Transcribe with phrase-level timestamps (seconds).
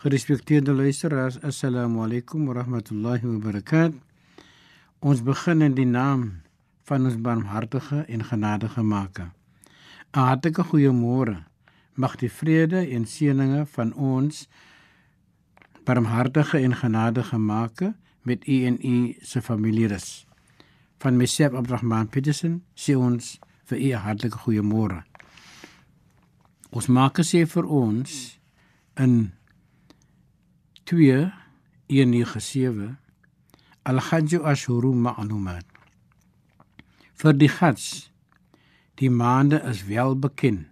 [0.00, 3.98] Gerespekteerde luisteraars, assalamu alaykum wa rahmatullahi wa barakatuh.
[5.02, 6.22] Ons begin in die naam
[6.88, 9.26] van ons barmhartige en genadige Maker.
[10.16, 11.44] 'n Hartlike goeiemôre.
[11.94, 14.48] Mag die vrede en seëninge van ons
[15.84, 20.26] barmhartige en genadige Maker met u en u se familie rus.
[20.98, 25.02] Van myself Abdurrahman Petersen sê ons vir u 'n hartlike goeiemôre.
[26.70, 28.40] Ons Maker sê vir ons
[28.96, 29.32] in
[30.90, 31.30] 2
[31.88, 32.96] 197
[33.90, 35.64] Al-Hajj ashhuru ma'lumat.
[37.22, 38.10] Vir die Hajj
[39.00, 40.66] die maande is wel bekend.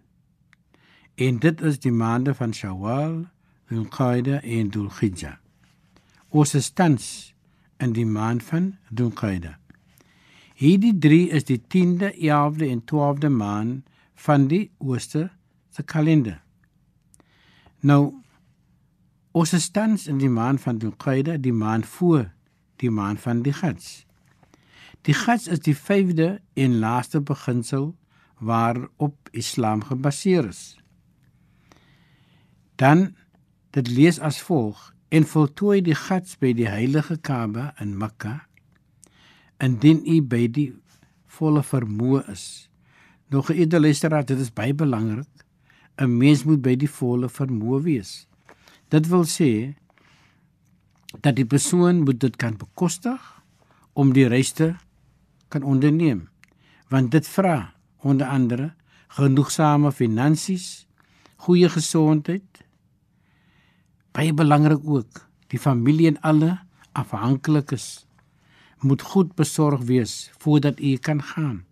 [1.17, 3.25] En dit is die maande van Shawwal,
[3.71, 5.39] Dhul-Qa'dah en Dhul-Hijjah.
[6.29, 7.33] Ons is tans
[7.81, 9.57] in die maand van Dhul-Qa'dah
[10.59, 15.29] hierdie 3 is die 10de, 11de en 12de maand van die ooste
[15.71, 16.41] se kalender.
[17.81, 18.19] Nou
[19.39, 22.25] Ons is tans in die maand van Dhul-Qa'dah, die maand voor
[22.83, 23.85] die maand van die Hajj.
[25.07, 27.93] Die Hajj is die vyfde en laaste beginsel
[28.43, 30.63] waarop Islam gebaseer is.
[32.83, 33.13] Dan
[33.77, 38.41] dit lees as volg: En voltooi die Hajj by die heilige Kaaba in Mekka
[39.63, 40.71] indien u by die
[41.39, 42.71] volle vermoë is.
[43.31, 45.31] Nog 'n edele luisteraar, dit is baie belangrik.
[45.99, 48.28] 'n Mens moet by die volle vermoë wees.
[48.89, 49.75] Dit wil sê
[51.21, 53.21] dat die persoon moet dit kan bekostig
[53.93, 54.75] om die reis te
[55.53, 56.29] kan onderneem.
[56.89, 58.73] Want dit vra onder andere
[59.09, 60.87] genoegsame finansies,
[61.37, 62.65] goeie gesondheid,
[64.13, 66.59] baie belangrik ook die familie en alle
[66.93, 68.07] afhanklikes
[68.81, 71.65] moet goed besorg wees voordat u kan gaan.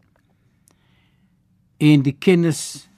[1.77, 2.89] En die kennis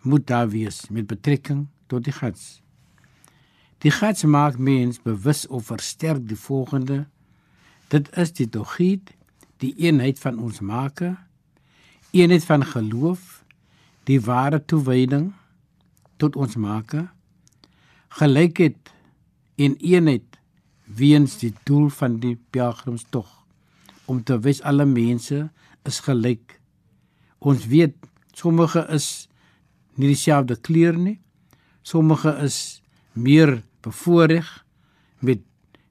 [0.00, 2.60] moet daar wees met betrekking tot die gats.
[3.78, 7.06] Die Hajj maak mens bewus of versterk die volgende:
[7.88, 9.12] Dit is die tauhid,
[9.62, 11.14] die eenheid van ons Maker,
[12.10, 13.44] eenheid van geloof,
[14.10, 15.30] die ware toewyding
[16.16, 17.06] tot ons Maker,
[18.18, 18.90] gelykheid
[19.54, 20.40] en eenheid
[20.84, 23.30] weens die doel van die pelgrimstog
[24.10, 25.44] om te wys alle mense
[25.86, 26.58] is gelyk.
[27.38, 27.94] Ons weet
[28.34, 29.28] sommige is
[29.94, 31.18] nie dieselfde kleur nie.
[31.82, 32.80] Sommige is
[33.12, 34.48] meer bevoordeel
[35.18, 35.42] met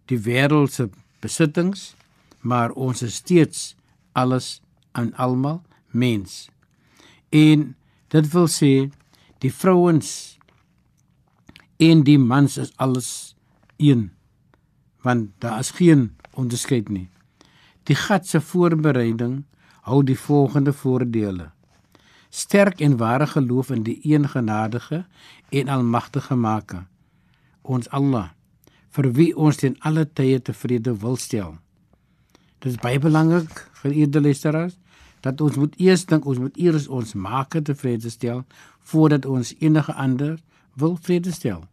[0.07, 0.89] die wêreldse
[1.23, 1.93] besittings,
[2.39, 3.75] maar ons is steeds
[4.11, 6.47] alles aan almal mens.
[7.29, 7.73] En
[8.13, 8.73] dit wil sê
[9.43, 10.37] die vrouens
[11.77, 13.35] en die mans is alles
[13.77, 14.11] een
[15.05, 17.07] want daar is geen onderskeid nie.
[17.87, 19.45] Die gatse voorbereiding
[19.87, 21.51] hou die volgende voordele:
[22.29, 25.05] sterk en ware geloof in die een genadige
[25.49, 26.83] en almagtige Maker
[27.61, 28.31] ons Allah
[28.97, 31.57] vir wie ons ten alle tye tevrede wil stel.
[32.59, 34.77] Dit is baie belangrik vir edele luisteraars
[35.25, 38.43] dat ons moet eers dink ons moet eers ons Maker tevrede stel
[38.89, 40.37] voordat ons enige ander
[40.77, 41.65] wil vrede stel.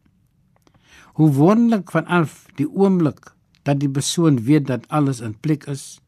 [1.15, 3.33] Hoe wonderlik vanaf die oomblik
[3.65, 6.01] dat die persoon weet dat alles in plek is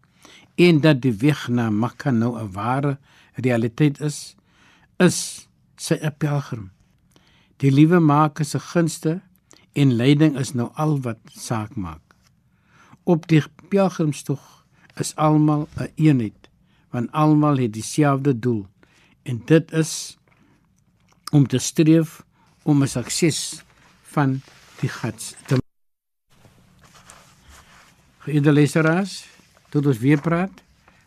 [0.57, 2.99] en dat die weg na Mekka nou 'n ware
[3.35, 4.37] realiteit is,
[4.99, 6.71] is sy 'n pelgrim.
[7.57, 9.21] Die liewe Maker se gunste
[9.77, 12.01] en lyding is nou al wat saak maak.
[13.05, 14.41] Op die pelgrimstog
[14.97, 16.49] is almal 'n een eenheid,
[16.91, 18.67] want almal het dieselfde doel
[19.23, 20.19] en dit is
[21.31, 22.25] om te streef
[22.63, 23.63] om 'n sukses
[24.03, 24.41] van
[24.81, 25.65] die gats te
[28.27, 29.29] Geëerde leseraars,
[29.71, 30.51] tot ons weer praat.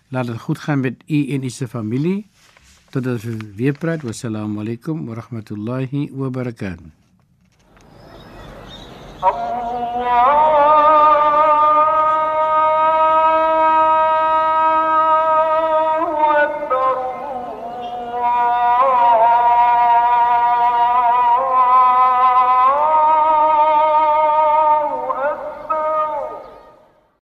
[0.07, 2.29] Laat dit goed gaan met u en u se familie.
[2.89, 3.23] Tot ons
[3.55, 4.01] weer praat.
[4.07, 6.98] Wassalamu alaykum wa rahmatullahi wa barakatuh.
[9.51, 10.58] 我